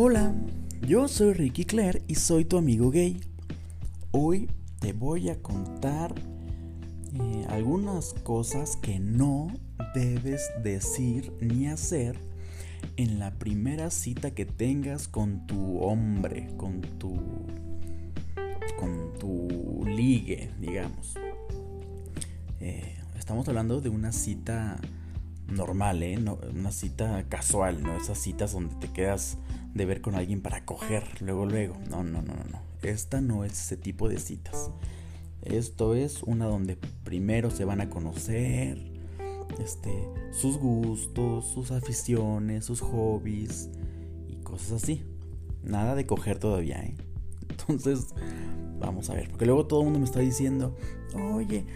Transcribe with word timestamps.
Hola, 0.00 0.32
yo 0.80 1.08
soy 1.08 1.32
Ricky 1.32 1.64
Claire 1.64 2.02
y 2.06 2.14
soy 2.14 2.44
tu 2.44 2.56
amigo 2.56 2.92
gay. 2.92 3.20
Hoy 4.12 4.48
te 4.78 4.92
voy 4.92 5.28
a 5.28 5.42
contar 5.42 6.14
eh, 7.20 7.46
algunas 7.48 8.14
cosas 8.14 8.76
que 8.76 9.00
no 9.00 9.48
debes 9.96 10.52
decir 10.62 11.32
ni 11.40 11.66
hacer 11.66 12.16
en 12.96 13.18
la 13.18 13.32
primera 13.40 13.90
cita 13.90 14.30
que 14.30 14.46
tengas 14.46 15.08
con 15.08 15.48
tu 15.48 15.80
hombre, 15.80 16.48
con 16.56 16.80
tu 16.80 17.16
con 18.78 19.18
tu 19.18 19.84
ligue, 19.84 20.52
digamos. 20.60 21.16
Eh, 22.60 22.98
estamos 23.18 23.48
hablando 23.48 23.80
de 23.80 23.88
una 23.88 24.12
cita 24.12 24.80
normal, 25.48 26.04
¿eh? 26.04 26.16
una 26.54 26.70
cita 26.70 27.24
casual, 27.28 27.82
no 27.82 27.96
esas 27.96 28.18
citas 28.18 28.52
donde 28.52 28.76
te 28.76 28.92
quedas 28.92 29.38
de 29.74 29.84
ver 29.84 30.00
con 30.00 30.14
alguien 30.14 30.40
para 30.40 30.64
coger 30.64 31.04
luego, 31.20 31.46
luego. 31.46 31.76
No, 31.88 32.02
no, 32.02 32.22
no, 32.22 32.34
no, 32.34 32.44
no. 32.50 32.62
Esta 32.82 33.20
no 33.20 33.44
es 33.44 33.52
ese 33.52 33.76
tipo 33.76 34.08
de 34.08 34.18
citas. 34.18 34.70
Esto 35.42 35.94
es 35.94 36.22
una 36.22 36.46
donde 36.46 36.76
primero 37.04 37.50
se 37.50 37.64
van 37.64 37.80
a 37.80 37.88
conocer, 37.88 38.78
este, 39.60 40.08
sus 40.32 40.58
gustos, 40.58 41.46
sus 41.46 41.70
aficiones, 41.70 42.64
sus 42.64 42.80
hobbies 42.80 43.70
y 44.28 44.36
cosas 44.36 44.82
así. 44.82 45.04
Nada 45.62 45.94
de 45.94 46.06
coger 46.06 46.38
todavía, 46.38 46.80
¿eh? 46.80 46.94
Entonces, 47.48 48.14
vamos 48.78 49.10
a 49.10 49.14
ver, 49.14 49.28
porque 49.30 49.46
luego 49.46 49.66
todo 49.66 49.80
el 49.80 49.84
mundo 49.86 50.00
me 50.00 50.04
está 50.04 50.20
diciendo, 50.20 50.76
oye, 51.14 51.66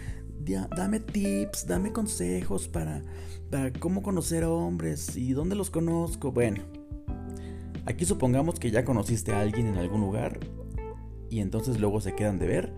dame 0.75 0.99
tips, 0.99 1.67
dame 1.67 1.91
consejos 1.91 2.67
para, 2.67 3.01
para 3.49 3.71
cómo 3.73 4.01
conocer 4.01 4.43
a 4.43 4.49
hombres 4.49 5.15
y 5.15 5.33
dónde 5.33 5.55
los 5.55 5.69
conozco. 5.69 6.31
Bueno, 6.31 6.63
aquí 7.85 8.05
supongamos 8.05 8.59
que 8.59 8.71
ya 8.71 8.85
conociste 8.85 9.33
a 9.33 9.41
alguien 9.41 9.67
en 9.67 9.77
algún 9.77 10.01
lugar 10.01 10.39
y 11.29 11.39
entonces 11.39 11.79
luego 11.79 12.01
se 12.01 12.15
quedan 12.15 12.39
de 12.39 12.47
ver 12.47 12.73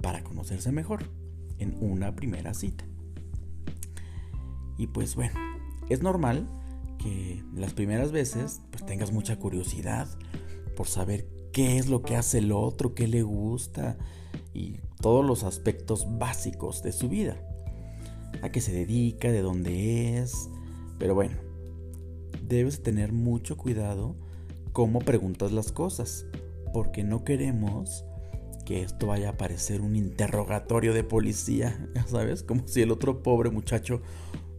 para 0.00 0.24
conocerse 0.24 0.72
mejor 0.72 1.04
en 1.58 1.76
una 1.80 2.16
primera 2.16 2.54
cita. 2.54 2.84
Y 4.78 4.88
pues 4.88 5.14
bueno, 5.14 5.38
es 5.88 6.02
normal 6.02 6.48
que 6.98 7.42
las 7.54 7.72
primeras 7.72 8.10
veces 8.12 8.62
pues 8.70 8.84
tengas 8.86 9.12
mucha 9.12 9.38
curiosidad 9.38 10.08
por 10.76 10.88
saber 10.88 11.28
qué 11.52 11.78
es 11.78 11.88
lo 11.88 12.02
que 12.02 12.16
hace 12.16 12.38
el 12.38 12.52
otro, 12.52 12.94
qué 12.94 13.06
le 13.06 13.22
gusta 13.22 13.98
y 14.54 14.78
todos 15.00 15.24
los 15.24 15.44
aspectos 15.44 16.06
básicos 16.18 16.82
de 16.82 16.92
su 16.92 17.08
vida. 17.08 17.36
A 18.42 18.50
qué 18.50 18.60
se 18.60 18.72
dedica, 18.72 19.30
de 19.30 19.42
dónde 19.42 20.18
es. 20.18 20.48
Pero 20.98 21.14
bueno, 21.14 21.36
debes 22.48 22.82
tener 22.82 23.12
mucho 23.12 23.56
cuidado 23.56 24.16
cómo 24.72 25.00
preguntas 25.00 25.52
las 25.52 25.72
cosas, 25.72 26.26
porque 26.72 27.04
no 27.04 27.24
queremos 27.24 28.04
que 28.64 28.82
esto 28.82 29.08
vaya 29.08 29.30
a 29.30 29.36
parecer 29.36 29.80
un 29.80 29.96
interrogatorio 29.96 30.94
de 30.94 31.04
policía, 31.04 31.88
ya 31.94 32.06
sabes, 32.06 32.42
como 32.42 32.66
si 32.66 32.82
el 32.82 32.90
otro 32.90 33.22
pobre 33.22 33.50
muchacho 33.50 34.02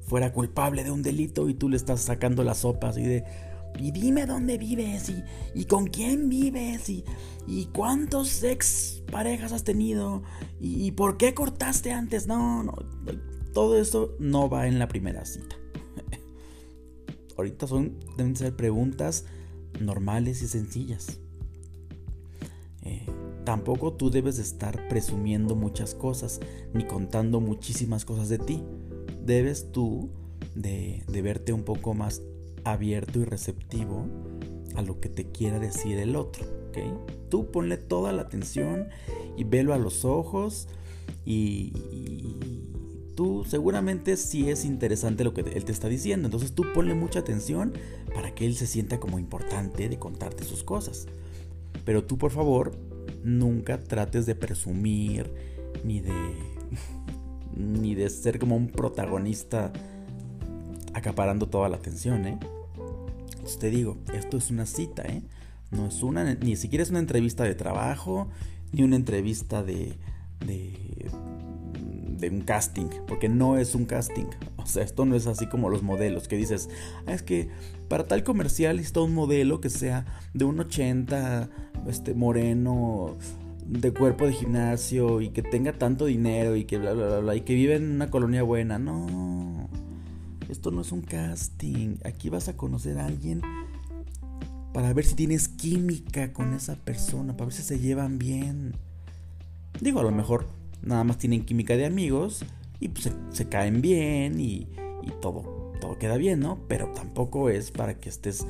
fuera 0.02 0.34
culpable 0.34 0.84
de 0.84 0.92
un 0.92 1.02
delito 1.02 1.50
y 1.50 1.54
tú 1.54 1.70
le 1.70 1.78
estás 1.78 2.02
sacando 2.02 2.44
las 2.44 2.60
sopas 2.60 2.98
y 2.98 3.04
de 3.04 3.24
y 3.80 3.92
dime 3.92 4.26
dónde 4.26 4.58
vives 4.58 5.10
y, 5.10 5.24
y 5.56 5.66
con 5.66 5.88
quién 5.88 6.30
vives 6.30 6.90
y, 6.90 7.04
y, 7.48 7.66
cuántos 7.68 8.44
ex 8.44 9.02
parejas 9.12 9.52
has 9.52 9.64
tenido 9.64 10.22
y, 10.60 10.92
por 10.92 11.18
qué 11.18 11.34
cortaste 11.34 11.92
antes. 11.92 12.28
No, 12.28 12.64
no, 12.64 12.74
todo 13.54 13.78
eso 13.80 14.16
no 14.20 14.50
va 14.50 14.68
en 14.68 14.80
la 14.80 14.88
primera 14.88 15.26
cita. 15.26 15.56
Ahorita 17.38 17.68
son, 17.68 18.00
deben 18.16 18.36
ser 18.36 18.56
preguntas 18.56 19.26
normales 19.80 20.42
y 20.42 20.48
sencillas. 20.48 21.20
Eh, 22.84 23.06
tampoco 23.46 23.94
tú 23.94 24.10
debes 24.10 24.40
estar 24.40 24.88
presumiendo 24.88 25.56
muchas 25.56 25.96
cosas 25.96 26.42
ni 26.74 26.86
contando 26.86 27.40
muchísimas 27.40 28.06
cosas 28.06 28.30
de 28.30 28.40
ti. 28.40 28.64
Debes 29.26 29.72
tú 29.72 30.10
de, 30.56 31.04
verte 31.08 31.54
un 31.54 31.64
poco 31.64 31.94
más 31.94 32.22
abierto 32.64 33.20
y 33.20 33.26
receptivo 33.26 34.06
a 34.76 34.82
lo 34.82 35.00
que 35.00 35.10
te 35.10 35.32
quiera 35.32 35.60
decir 35.60 35.98
el 35.98 36.16
otro. 36.16 36.46
¿okay? 36.70 36.92
Tú 37.30 37.52
ponle 37.52 37.78
toda 37.78 38.12
la 38.12 38.24
atención 38.24 38.90
y 39.38 39.44
velo 39.44 39.74
a 39.74 39.78
los 39.78 40.06
ojos 40.06 40.68
y, 41.26 41.74
tú 43.16 43.46
seguramente 43.46 44.18
sí 44.18 44.50
es 44.50 44.66
interesante 44.66 45.24
lo 45.24 45.34
que 45.34 45.42
él 45.42 45.66
te 45.66 45.72
está 45.72 45.88
diciendo. 45.88 46.28
Entonces 46.28 46.54
tú 46.54 46.64
ponle 46.74 46.96
mucha 46.96 47.20
atención 47.20 47.74
para 48.14 48.34
que 48.34 48.46
él 48.46 48.56
se 48.56 48.68
sienta 48.68 49.00
como 49.00 49.20
importante 49.20 49.90
de 49.90 50.00
contarte 50.00 50.44
sus 50.44 50.64
cosas. 50.64 51.08
Pero 51.86 52.04
tú 52.04 52.18
por 52.18 52.32
favor 52.32 52.78
nunca 53.24 53.80
trates 53.82 54.26
de 54.26 54.36
presumir 54.36 55.32
ni 55.84 56.00
de 56.00 56.14
ni 57.56 57.94
de 57.94 58.10
ser 58.10 58.40
como 58.40 58.56
un 58.56 58.68
protagonista 58.68 59.72
acaparando 60.94 61.48
toda 61.48 61.70
la 61.70 61.78
atención, 61.78 62.26
¿eh? 62.26 62.40
te 63.60 63.70
digo, 63.70 63.98
esto 64.14 64.38
es 64.38 64.52
una 64.52 64.66
cita, 64.66 65.04
¿eh? 65.04 65.22
No 65.72 65.88
es 65.88 66.04
una, 66.04 66.36
ni 66.36 66.56
siquiera 66.56 66.84
es 66.84 66.90
una 66.90 67.00
entrevista 67.00 67.44
de 67.44 67.56
trabajo, 67.56 68.28
ni 68.72 68.84
una 68.84 68.96
entrevista 68.96 69.64
de, 69.64 69.94
de, 70.46 70.74
un 72.30 72.42
casting, 72.42 72.88
porque 73.08 73.30
no 73.30 73.58
es 73.58 73.76
un 73.76 73.86
casting. 73.86 74.26
O 74.64 74.66
sea, 74.66 74.82
esto 74.82 75.04
no 75.04 75.16
es 75.16 75.28
así 75.28 75.46
como 75.48 75.70
los 75.70 75.84
modelos, 75.84 76.30
que 76.30 76.38
dices, 76.38 76.70
ah, 77.06 77.12
es 77.12 77.22
que 77.22 77.50
para 77.90 78.06
tal 78.06 78.24
comercial 78.24 78.80
está 78.80 79.02
un 79.02 79.14
modelo 79.14 79.60
que 79.60 79.70
sea 79.70 80.06
de 80.34 80.46
un 80.46 80.58
80, 80.58 81.50
este, 81.86 82.14
moreno, 82.14 83.18
de 83.68 83.92
cuerpo 83.92 84.26
de 84.26 84.34
gimnasio 84.34 85.22
y 85.22 85.30
que 85.30 85.42
tenga 85.42 85.74
tanto 85.74 86.06
dinero 86.06 86.56
y 86.56 86.66
que 86.66 86.78
bla, 86.78 86.94
bla, 86.94 87.08
bla, 87.08 87.20
bla, 87.20 87.36
y 87.36 87.42
que 87.42 87.56
vive 87.56 87.76
en 87.76 87.92
una 87.92 88.10
colonia 88.10 88.44
buena. 88.44 88.80
No, 88.80 89.70
esto 90.50 90.72
no 90.72 90.82
es 90.82 90.92
un 90.92 91.02
casting. 91.02 91.98
Aquí 92.06 92.30
vas 92.30 92.48
a 92.48 92.56
conocer 92.56 92.98
a 93.00 93.06
alguien 93.06 93.42
para 94.74 94.92
ver 94.94 95.06
si 95.06 95.16
tienes 95.16 95.48
química 95.48 96.34
con 96.34 96.54
esa 96.54 96.76
persona, 96.76 97.34
para 97.34 97.46
ver 97.46 97.54
si 97.54 97.64
se 97.64 97.80
llevan 97.80 98.18
bien. 98.18 98.76
Digo, 99.80 100.00
a 100.00 100.04
lo 100.04 100.12
mejor 100.12 100.48
nada 100.84 101.04
más 101.04 101.18
tienen 101.18 101.46
química 101.46 101.76
de 101.76 101.86
amigos 101.86 102.46
y 102.80 102.90
pues 102.90 103.12
se, 103.30 103.50
caen 103.50 103.82
bien 103.82 104.40
y, 104.40 104.68
y, 105.02 105.12
todo, 105.22 105.74
todo 105.80 105.98
queda 105.98 106.18
bien, 106.18 106.40
¿no? 106.40 106.60
Pero 106.68 106.92
tampoco 106.94 107.50
es 107.50 107.72
para 107.72 108.00
que 108.00 108.10
estés 108.10 108.46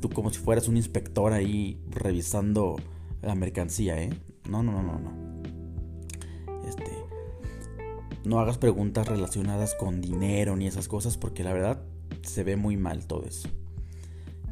tú 0.00 0.10
como 0.10 0.30
si 0.30 0.38
fueras 0.38 0.68
un 0.68 0.76
inspector 0.76 1.32
ahí 1.32 1.80
revisando 1.90 2.76
la 3.22 3.34
mercancía, 3.34 4.02
¿eh? 4.02 4.10
No, 4.48 4.62
no, 4.62 4.72
no, 4.72 4.82
no, 4.82 4.98
no 4.98 5.26
no 8.26 8.40
hagas 8.40 8.58
preguntas 8.58 9.06
relacionadas 9.06 9.74
con 9.74 10.00
dinero 10.00 10.56
ni 10.56 10.66
esas 10.66 10.88
cosas 10.88 11.16
porque 11.16 11.44
la 11.44 11.52
verdad 11.52 11.80
se 12.22 12.42
ve 12.42 12.56
muy 12.56 12.76
mal 12.76 13.06
todo 13.06 13.24
eso. 13.24 13.48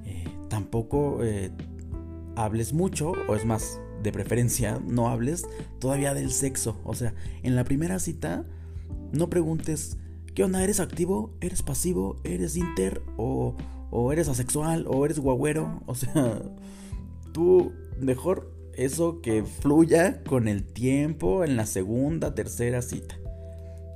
Eh, 0.04 0.24
tampoco 0.48 1.18
eh, 1.24 1.50
hables 2.36 2.72
mucho, 2.72 3.12
o 3.28 3.34
es 3.34 3.44
más, 3.44 3.80
de 4.04 4.12
preferencia, 4.12 4.80
no 4.86 5.08
hables 5.08 5.44
todavía 5.80 6.14
del 6.14 6.30
sexo. 6.30 6.80
O 6.84 6.94
sea, 6.94 7.14
en 7.42 7.56
la 7.56 7.64
primera 7.64 7.98
cita, 7.98 8.44
no 9.10 9.28
preguntes, 9.28 9.96
¿qué 10.34 10.44
onda? 10.44 10.62
¿Eres 10.62 10.78
activo? 10.78 11.34
¿Eres 11.40 11.62
pasivo? 11.62 12.20
¿Eres 12.22 12.56
inter? 12.56 13.02
¿O, 13.16 13.56
o 13.90 14.12
eres 14.12 14.28
asexual? 14.28 14.86
¿O 14.88 15.04
eres 15.04 15.18
guagüero? 15.18 15.82
O 15.86 15.94
sea, 15.96 16.42
tú 17.32 17.72
mejor 17.98 18.52
eso 18.74 19.20
que 19.22 19.42
fluya 19.42 20.22
con 20.24 20.48
el 20.48 20.64
tiempo 20.64 21.44
en 21.44 21.56
la 21.56 21.66
segunda, 21.66 22.34
tercera 22.34 22.82
cita. 22.82 23.16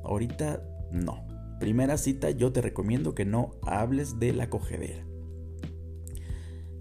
Ahorita 0.04 0.62
no. 0.90 1.26
Primera 1.60 1.98
cita 1.98 2.30
yo 2.30 2.52
te 2.52 2.62
recomiendo 2.62 3.14
que 3.14 3.24
no 3.24 3.50
hables 3.62 4.18
de 4.18 4.32
la 4.32 4.48
cogedera. 4.48 5.04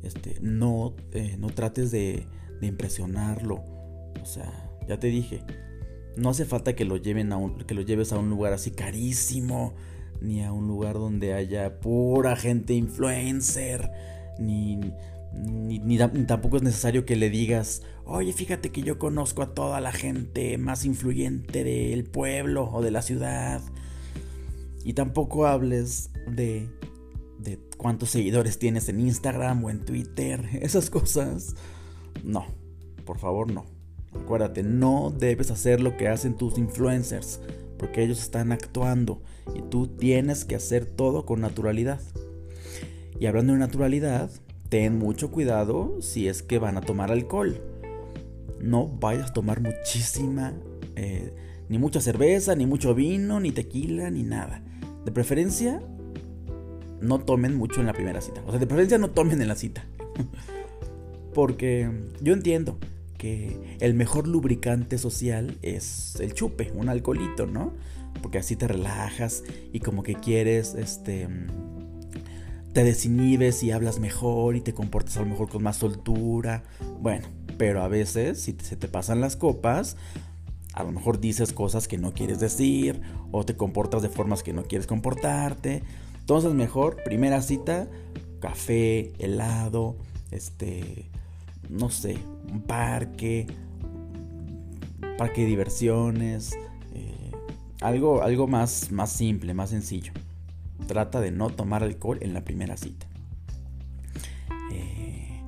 Este, 0.04 0.38
no, 0.40 0.96
eh, 1.12 1.36
no 1.38 1.50
trates 1.50 1.92
de, 1.92 2.28
de, 2.60 2.68
impresionarlo. 2.68 3.64
O 4.22 4.26
sea, 4.26 4.70
ya 4.88 5.00
te 5.00 5.08
dije, 5.08 5.44
no 6.16 6.30
hace 6.30 6.46
falta 6.46 6.76
que 6.76 6.86
lo, 6.86 6.98
lleven 6.98 7.32
a 7.32 7.38
un, 7.38 7.60
que 7.60 7.74
lo 7.74 7.82
lleves 7.82 8.12
a 8.12 8.18
un 8.18 8.30
lugar 8.30 8.54
así 8.54 8.72
carísimo, 8.72 9.76
ni 10.22 10.44
a 10.44 10.52
un 10.52 10.68
lugar 10.68 10.96
donde 10.96 11.34
haya 11.34 11.80
pura 11.80 12.36
gente 12.36 12.74
influencer, 12.74 13.92
ni, 14.40 14.80
ni, 15.34 15.98
tampoco 16.26 16.58
es 16.58 16.64
necesario 16.64 17.06
que 17.06 17.16
le 17.16 17.30
digas, 17.30 17.84
oye, 18.06 18.34
fíjate 18.34 18.72
que 18.72 18.82
yo 18.82 18.98
conozco 18.98 19.42
a 19.42 19.54
toda 19.54 19.82
la 19.82 19.92
gente 19.92 20.58
más 20.58 20.86
influyente 20.86 21.64
del 21.64 22.06
pueblo 22.06 22.70
o 22.72 22.82
de 22.82 22.92
la 22.92 23.02
ciudad. 23.02 23.62
Y 24.84 24.94
tampoco 24.94 25.48
hables 25.48 26.12
de, 26.28 26.70
de 27.40 27.60
cuántos 27.78 28.10
seguidores 28.10 28.58
tienes 28.58 28.90
en 28.90 29.02
Instagram 29.02 29.64
o 29.66 29.70
en 29.70 29.86
Twitter, 29.86 30.48
esas 30.62 30.90
cosas. 30.90 31.56
No, 32.24 32.46
por 33.06 33.18
favor 33.18 33.52
no. 33.52 33.66
Acuérdate, 34.14 34.64
no 34.64 35.14
debes 35.18 35.52
hacer 35.52 35.82
lo 35.82 35.98
que 35.98 36.08
hacen 36.08 36.36
tus 36.36 36.58
influencers, 36.58 37.40
porque 37.78 38.04
ellos 38.04 38.20
están 38.20 38.52
actuando 38.52 39.22
y 39.56 39.62
tú 39.62 39.88
tienes 39.88 40.46
que 40.46 40.56
hacer 40.56 40.86
todo 40.86 41.26
con 41.26 41.42
naturalidad. 41.42 42.02
Y 43.20 43.26
hablando 43.26 43.54
de 43.54 43.60
naturalidad, 43.60 44.30
ten 44.70 44.98
mucho 44.98 45.32
cuidado 45.32 46.02
si 46.02 46.28
es 46.28 46.44
que 46.44 46.60
van 46.60 46.78
a 46.78 46.82
tomar 46.82 47.12
alcohol. 47.12 47.62
No 48.60 48.88
vayas 48.88 49.30
a 49.30 49.34
tomar 49.34 49.62
muchísima, 49.62 50.54
eh, 50.96 51.34
ni 51.70 51.78
mucha 51.78 52.02
cerveza, 52.02 52.56
ni 52.56 52.66
mucho 52.66 52.96
vino, 52.96 53.40
ni 53.40 53.52
tequila, 53.52 54.10
ni 54.10 54.24
nada. 54.24 54.64
De 55.06 55.12
preferencia, 55.12 55.82
no 57.02 57.20
tomen 57.20 57.56
mucho 57.56 57.80
en 57.80 57.88
la 57.88 57.94
primera 57.94 58.22
cita. 58.22 58.42
O 58.46 58.52
sea, 58.52 58.60
de 58.60 58.68
preferencia 58.68 58.98
no 58.98 59.12
tomen 59.12 59.42
en 59.42 59.48
la 59.48 59.56
cita. 59.56 59.86
Porque 61.38 61.88
yo 62.20 62.34
entiendo 62.34 62.80
que 63.20 63.78
el 63.80 63.94
mejor 63.94 64.28
lubricante 64.28 64.98
social 64.98 65.56
es 65.62 66.16
el 66.20 66.34
chupe, 66.34 66.72
un 66.74 66.90
alcoholito, 66.90 67.46
¿no? 67.46 67.74
Porque 68.24 68.40
así 68.40 68.56
te 68.56 68.68
relajas 68.68 69.44
y 69.72 69.82
como 69.82 70.02
que 70.02 70.16
quieres, 70.16 70.74
este, 70.74 71.28
te 72.74 72.84
desinhibes 72.84 73.62
y 73.62 73.70
hablas 73.70 74.00
mejor 74.00 74.56
y 74.56 74.62
te 74.62 74.74
comportas 74.74 75.18
a 75.18 75.20
lo 75.20 75.28
mejor 75.28 75.48
con 75.48 75.62
más 75.62 75.78
soltura. 75.78 76.64
Bueno, 77.02 77.28
pero 77.60 77.84
a 77.84 77.88
veces 77.88 78.42
si 78.42 78.58
se 78.60 78.76
te 78.76 78.88
pasan 78.88 79.22
las 79.22 79.36
copas, 79.36 79.96
a 80.74 80.82
lo 80.82 80.92
mejor 80.92 81.20
dices 81.20 81.54
cosas 81.54 81.88
que 81.88 82.00
no 82.00 82.16
quieres 82.16 82.40
decir 82.40 83.00
o 83.32 83.46
te 83.46 83.56
comportas 83.56 84.02
de 84.02 84.10
formas 84.10 84.42
que 84.42 84.54
no 84.54 84.64
quieres 84.64 84.88
comportarte. 84.88 85.84
Entonces 86.20 86.56
mejor, 86.56 87.04
primera 87.04 87.44
cita, 87.44 87.88
café, 88.40 89.14
helado, 89.20 89.98
este, 90.32 91.12
no 91.70 91.90
sé, 91.90 92.18
un 92.52 92.62
parque, 92.62 93.48
parque 95.18 95.42
de 95.42 95.48
diversiones, 95.48 96.54
eh, 96.94 97.32
algo, 97.82 98.22
algo 98.22 98.48
más, 98.48 98.92
más 98.92 99.12
simple, 99.12 99.54
más 99.54 99.70
sencillo. 99.70 100.14
Trata 100.88 101.20
de 101.20 101.32
no 101.32 101.50
tomar 101.50 101.84
alcohol 101.84 102.20
en 102.22 102.34
la 102.34 102.44
primera 102.44 102.78
cita. 102.78 103.08
Eh, 104.72 105.42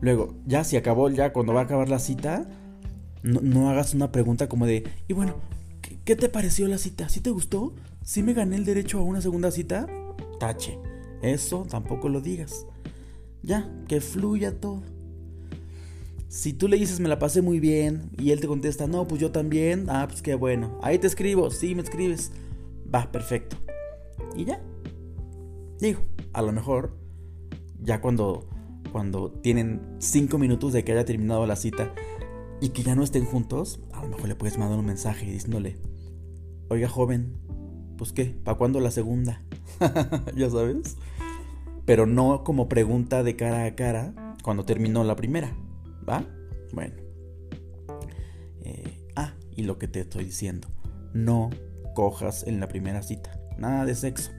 luego, 0.00 0.34
ya 0.46 0.64
si 0.64 0.76
acabó, 0.76 1.10
ya 1.10 1.32
cuando 1.32 1.52
va 1.52 1.60
a 1.60 1.64
acabar 1.64 1.88
la 1.88 1.98
cita, 1.98 2.48
no, 3.22 3.68
hagas 3.68 3.94
una 3.94 4.10
pregunta 4.10 4.48
como 4.48 4.66
de, 4.66 4.88
y 5.06 5.12
bueno, 5.12 5.36
¿qué, 5.82 5.98
¿qué, 6.04 6.16
te 6.16 6.28
pareció 6.28 6.66
la 6.68 6.78
cita? 6.78 7.08
¿Sí 7.08 7.20
te 7.20 7.30
gustó? 7.30 7.74
¿Sí 8.02 8.22
me 8.22 8.32
gané 8.32 8.56
el 8.56 8.64
derecho 8.64 8.98
a 8.98 9.02
una 9.02 9.20
segunda 9.20 9.50
cita? 9.50 9.86
tache. 10.40 10.78
Eso 11.22 11.66
tampoco 11.70 12.08
lo 12.08 12.20
digas. 12.20 12.66
Ya, 13.42 13.70
que 13.86 14.00
fluya 14.00 14.58
todo. 14.58 14.82
Si 16.30 16.52
tú 16.52 16.68
le 16.68 16.76
dices 16.76 17.00
me 17.00 17.08
la 17.08 17.18
pasé 17.18 17.42
muy 17.42 17.58
bien 17.58 18.08
y 18.16 18.30
él 18.30 18.38
te 18.38 18.46
contesta 18.46 18.86
no, 18.86 19.08
pues 19.08 19.20
yo 19.20 19.32
también, 19.32 19.86
ah, 19.88 20.06
pues 20.08 20.22
qué 20.22 20.36
bueno. 20.36 20.78
Ahí 20.80 20.96
te 20.96 21.08
escribo, 21.08 21.50
sí 21.50 21.74
me 21.74 21.82
escribes. 21.82 22.30
Va, 22.94 23.10
perfecto. 23.10 23.56
Y 24.36 24.44
ya. 24.44 24.62
Digo, 25.80 26.02
a 26.32 26.40
lo 26.42 26.52
mejor 26.52 26.96
ya 27.82 28.00
cuando 28.00 28.46
cuando 28.92 29.32
tienen 29.32 29.80
cinco 29.98 30.38
minutos 30.38 30.72
de 30.72 30.84
que 30.84 30.92
haya 30.92 31.04
terminado 31.04 31.48
la 31.48 31.56
cita 31.56 31.92
y 32.60 32.68
que 32.68 32.84
ya 32.84 32.94
no 32.94 33.02
estén 33.02 33.24
juntos, 33.24 33.80
a 33.92 34.00
lo 34.02 34.10
mejor 34.10 34.28
le 34.28 34.36
puedes 34.36 34.56
mandar 34.56 34.78
un 34.78 34.86
mensaje 34.86 35.26
diciéndole, 35.26 35.78
oiga 36.68 36.88
joven, 36.88 37.38
pues 37.98 38.12
qué, 38.12 38.26
¿para 38.26 38.56
cuándo 38.56 38.78
la 38.78 38.92
segunda? 38.92 39.42
ya 40.36 40.48
sabes. 40.48 40.96
Pero 41.86 42.06
no 42.06 42.44
como 42.44 42.68
pregunta 42.68 43.24
de 43.24 43.34
cara 43.34 43.64
a 43.64 43.74
cara 43.74 44.36
cuando 44.44 44.64
terminó 44.64 45.02
la 45.02 45.16
primera. 45.16 45.56
¿Va? 46.08 46.24
Bueno. 46.72 46.94
Eh, 48.62 48.98
ah, 49.16 49.34
y 49.56 49.62
lo 49.62 49.78
que 49.78 49.88
te 49.88 50.00
estoy 50.00 50.24
diciendo. 50.24 50.68
No 51.12 51.50
cojas 51.94 52.46
en 52.46 52.60
la 52.60 52.68
primera 52.68 53.02
cita. 53.02 53.38
Nada 53.58 53.84
de 53.84 53.94
sexo. 53.94 54.30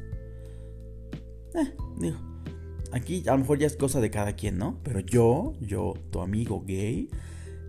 Eh, 1.55 1.75
digo. 1.97 2.17
Aquí 2.91 3.23
a 3.27 3.31
lo 3.31 3.39
mejor 3.39 3.57
ya 3.57 3.67
es 3.67 3.77
cosa 3.77 4.01
de 4.01 4.11
cada 4.11 4.33
quien, 4.35 4.57
¿no? 4.57 4.79
Pero 4.83 4.99
yo, 4.99 5.53
yo, 5.61 5.93
tu 6.11 6.19
amigo 6.19 6.63
gay, 6.65 7.09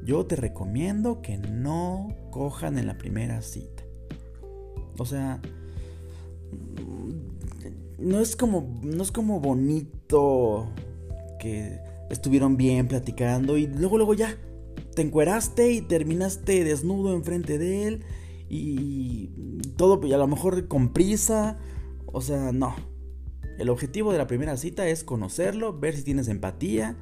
yo 0.04 0.26
te 0.26 0.34
recomiendo 0.34 1.22
que 1.22 1.38
no 1.38 2.08
cojan 2.30 2.76
en 2.76 2.88
la 2.88 2.98
primera 2.98 3.40
cita. 3.40 3.84
O 4.98 5.06
sea, 5.06 5.40
no 7.98 8.20
es 8.20 8.34
como 8.34 8.80
no 8.82 9.02
es 9.02 9.12
como 9.12 9.40
bonito 9.40 10.68
que 11.38 11.78
estuvieron 12.12 12.58
bien 12.58 12.88
platicando 12.88 13.56
y 13.56 13.66
luego 13.66 13.96
luego 13.96 14.12
ya 14.12 14.36
te 14.94 15.00
encueraste 15.00 15.72
y 15.72 15.80
terminaste 15.80 16.62
desnudo 16.62 17.14
enfrente 17.14 17.56
de 17.56 17.88
él 17.88 18.04
y 18.50 19.28
todo 19.76 20.06
y 20.06 20.12
a 20.12 20.18
lo 20.18 20.28
mejor 20.28 20.68
con 20.68 20.92
prisa, 20.92 21.58
o 22.06 22.20
sea, 22.20 22.52
no. 22.52 22.76
El 23.58 23.70
objetivo 23.70 24.12
de 24.12 24.18
la 24.18 24.26
primera 24.26 24.58
cita 24.58 24.86
es 24.88 25.04
conocerlo, 25.04 25.78
ver 25.78 25.96
si 25.96 26.02
tienes 26.02 26.28
empatía 26.28 26.96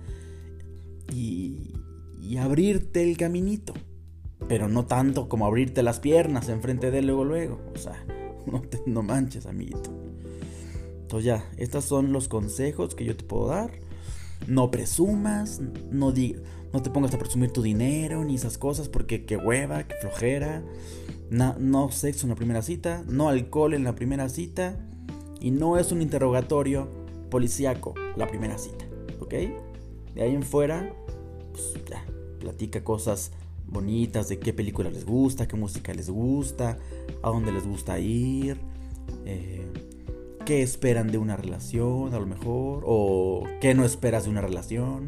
y, 1.13 1.75
y 2.23 2.37
abrirte 2.37 3.03
el 3.03 3.17
caminito. 3.17 3.75
Pero 4.49 4.69
no 4.69 4.87
tanto 4.87 5.29
como 5.29 5.47
abrirte 5.47 5.83
las 5.83 5.99
piernas 5.99 6.49
enfrente 6.49 6.91
de 6.93 7.01
él 7.01 7.07
luego 7.07 7.25
luego. 7.25 7.61
O 7.75 7.79
sea, 7.79 8.05
no, 8.47 8.61
te, 8.63 8.81
no 8.87 9.03
manches, 9.03 9.47
amiguito. 9.47 9.91
Entonces 11.03 11.25
ya, 11.25 11.51
estos 11.57 11.85
son 11.85 12.13
los 12.13 12.29
consejos 12.29 12.95
que 12.95 13.05
yo 13.05 13.17
te 13.17 13.25
puedo 13.25 13.49
dar. 13.49 13.73
No 14.47 14.71
presumas, 14.71 15.61
no, 15.91 16.13
no 16.73 16.83
te 16.83 16.91
pongas 16.91 17.15
a 17.15 17.19
presumir 17.19 17.53
tu 17.53 17.63
dinero 17.63 18.25
ni 18.25 18.37
esas 18.37 18.59
cosas 18.59 18.89
porque 18.89 19.25
qué 19.25 19.37
hueva, 19.37 19.87
qué 19.87 19.95
flojera. 20.01 20.63
no 21.31 21.91
sexo 21.91 22.27
en 22.27 22.31
la 22.31 22.37
primera 22.37 22.63
cita, 22.63 23.05
no 23.07 23.29
alcohol 23.29 23.75
en 23.75 23.85
la 23.85 23.95
primera 23.95 24.29
cita 24.29 24.77
y 25.41 25.51
no 25.51 25.79
es 25.79 25.93
un 25.93 26.03
interrogatorio 26.03 26.89
policíaco 27.31 27.95
la 28.17 28.27
primera 28.27 28.59
cita, 28.59 28.85
¿ok? 29.21 29.35
De 30.15 30.23
ahí 30.23 30.35
en 30.35 30.43
fuera, 30.43 30.93
pues 31.53 31.75
ya, 31.89 32.05
platica 32.41 32.85
cosas 32.85 33.33
bonitas 33.67 34.29
de 34.29 34.39
qué 34.39 34.53
película 34.53 34.91
les 34.91 35.05
gusta, 35.05 35.47
qué 35.47 35.57
música 35.57 35.95
les 35.95 36.11
gusta, 36.11 36.77
a 37.23 37.29
dónde 37.31 37.53
les 37.53 37.67
gusta 37.67 37.99
ir. 37.99 38.59
Eh, 39.25 39.67
qué 40.51 40.63
esperan 40.63 41.13
de 41.13 41.19
una 41.19 41.37
relación, 41.37 42.13
a 42.13 42.19
lo 42.19 42.27
mejor, 42.27 42.83
o 42.85 43.45
qué 43.61 43.73
no 43.73 43.85
esperas 43.85 44.25
de 44.25 44.31
una 44.31 44.41
relación. 44.41 45.07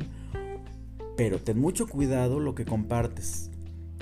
Pero 1.16 1.40
ten 1.40 1.58
mucho 1.58 1.88
cuidado 1.88 2.38
lo 2.38 2.54
que 2.54 2.64
compartes. 2.64 3.50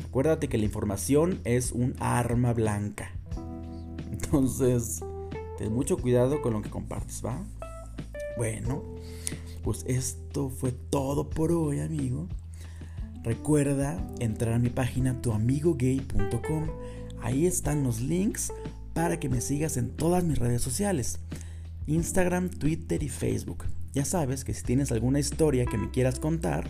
Acuérdate 0.04 0.48
que 0.48 0.58
la 0.58 0.66
información 0.66 1.40
es 1.44 1.72
un 1.72 1.94
arma 1.98 2.52
blanca. 2.52 3.12
Entonces, 4.12 5.00
ten 5.56 5.72
mucho 5.72 5.96
cuidado 5.96 6.42
con 6.42 6.52
lo 6.52 6.60
que 6.60 6.68
compartes, 6.68 7.22
¿va? 7.24 7.42
Bueno, 8.36 8.84
pues 9.64 9.86
esto 9.88 10.50
fue 10.50 10.72
todo 10.72 11.30
por 11.30 11.52
hoy, 11.52 11.80
amigo. 11.80 12.28
Recuerda 13.22 14.06
entrar 14.18 14.52
a 14.52 14.58
mi 14.58 14.68
página 14.68 15.22
tuamigogay.com. 15.22 16.66
Ahí 17.22 17.46
están 17.46 17.82
los 17.82 18.02
links 18.02 18.52
para 18.94 19.18
que 19.18 19.28
me 19.28 19.40
sigas 19.40 19.76
en 19.76 19.90
todas 19.90 20.24
mis 20.24 20.38
redes 20.38 20.62
sociales, 20.62 21.18
Instagram, 21.86 22.50
Twitter 22.50 23.02
y 23.02 23.08
Facebook. 23.08 23.64
Ya 23.92 24.04
sabes 24.04 24.44
que 24.44 24.54
si 24.54 24.62
tienes 24.62 24.92
alguna 24.92 25.18
historia 25.18 25.66
que 25.66 25.78
me 25.78 25.90
quieras 25.90 26.20
contar, 26.20 26.68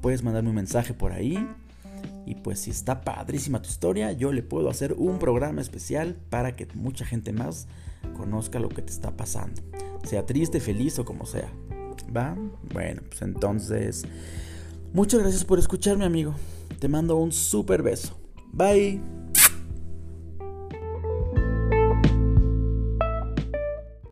puedes 0.00 0.22
mandarme 0.22 0.50
un 0.50 0.56
mensaje 0.56 0.94
por 0.94 1.12
ahí. 1.12 1.46
Y 2.26 2.36
pues 2.36 2.60
si 2.60 2.70
está 2.70 3.02
padrísima 3.02 3.62
tu 3.62 3.68
historia, 3.68 4.12
yo 4.12 4.32
le 4.32 4.42
puedo 4.42 4.70
hacer 4.70 4.94
un 4.96 5.18
programa 5.18 5.60
especial 5.60 6.16
para 6.30 6.54
que 6.54 6.68
mucha 6.74 7.04
gente 7.04 7.32
más 7.32 7.66
conozca 8.16 8.60
lo 8.60 8.68
que 8.68 8.82
te 8.82 8.92
está 8.92 9.16
pasando. 9.16 9.60
Sea 10.04 10.24
triste, 10.26 10.60
feliz 10.60 10.98
o 10.98 11.04
como 11.04 11.26
sea. 11.26 11.50
¿Va? 12.14 12.36
Bueno, 12.72 13.02
pues 13.08 13.22
entonces... 13.22 14.04
Muchas 14.92 15.20
gracias 15.20 15.44
por 15.44 15.58
escucharme 15.58 16.04
amigo. 16.04 16.34
Te 16.78 16.88
mando 16.88 17.16
un 17.16 17.32
super 17.32 17.82
beso. 17.82 18.18
Bye. 18.52 19.21